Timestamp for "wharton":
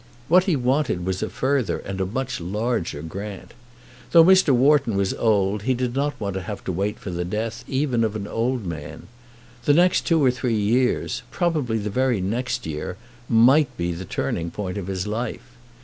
4.49-4.97